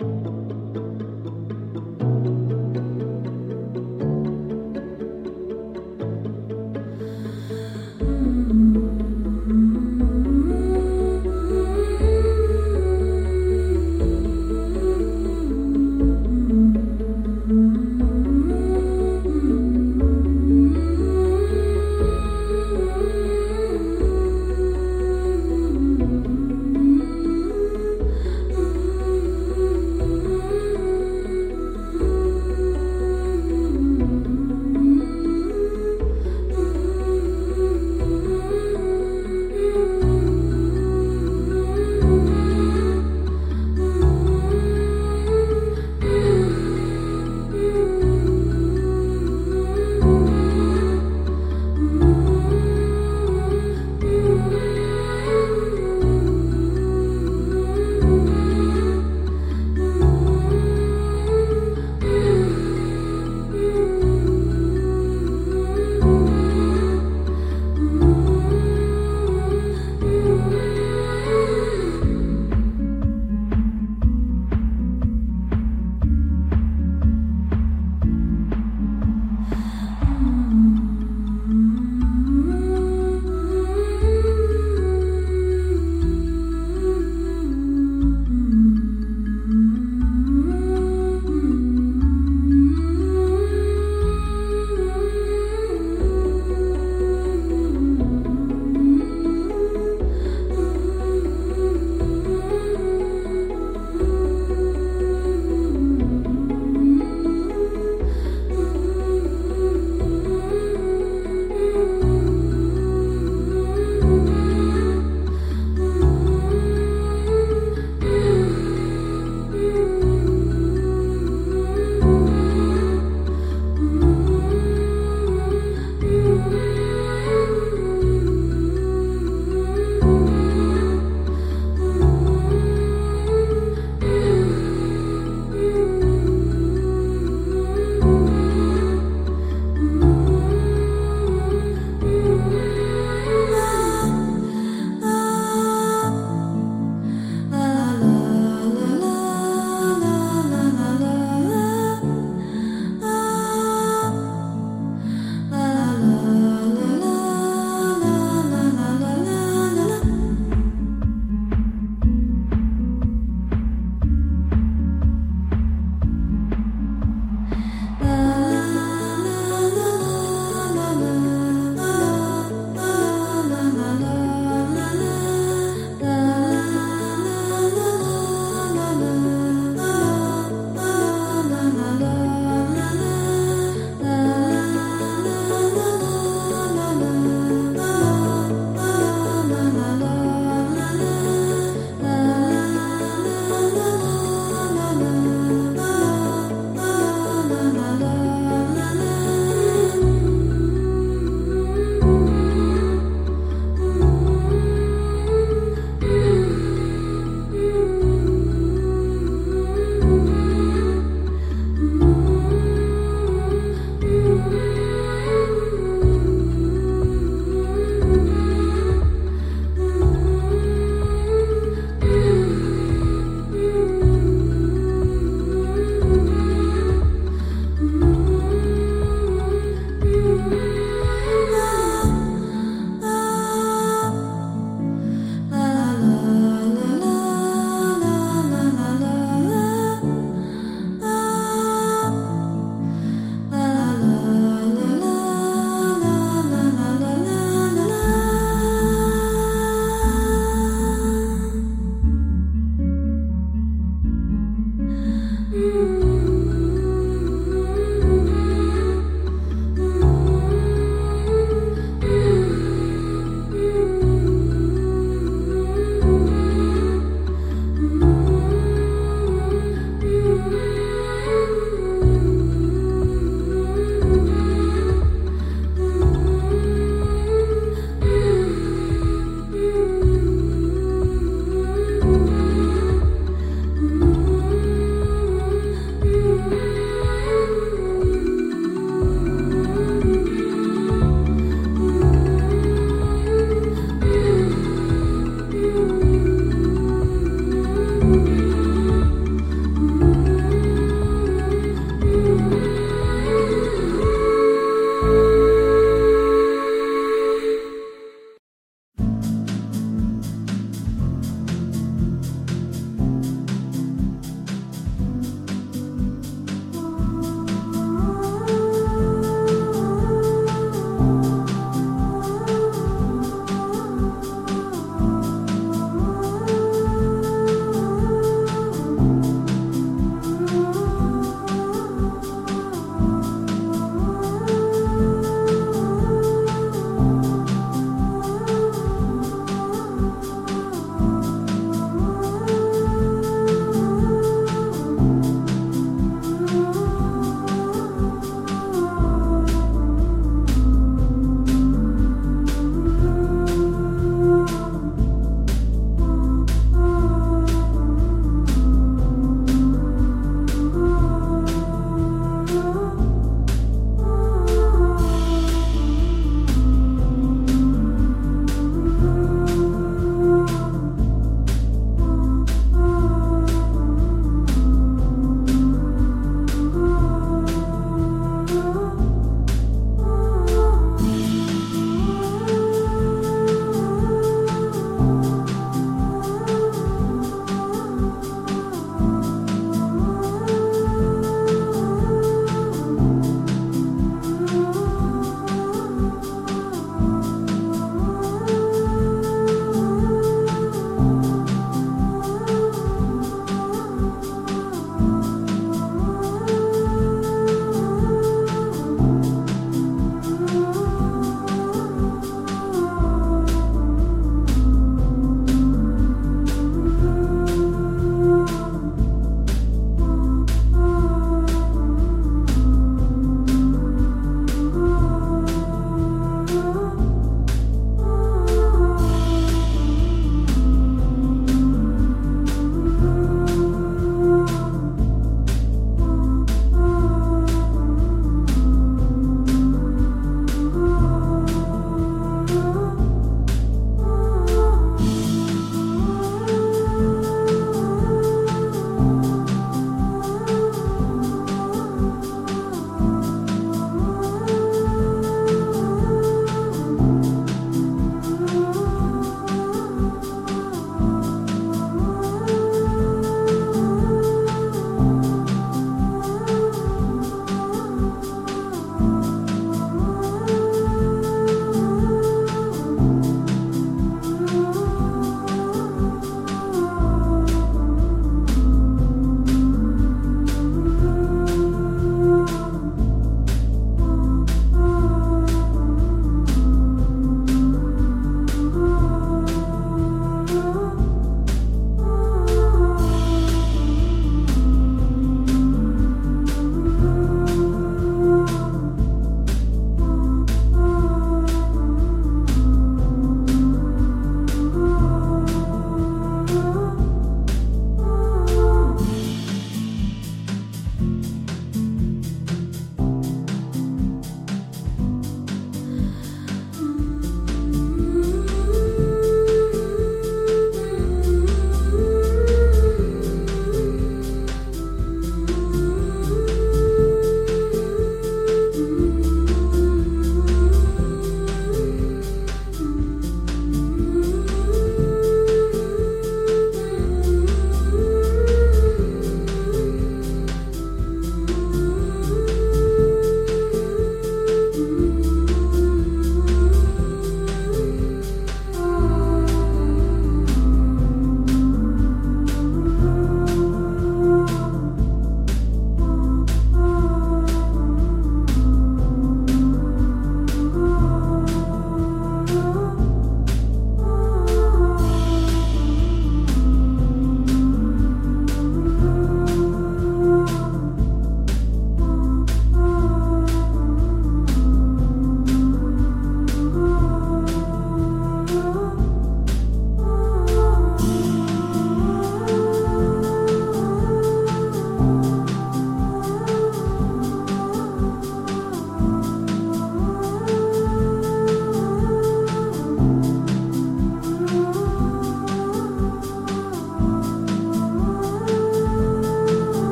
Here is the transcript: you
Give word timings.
you 0.00 0.35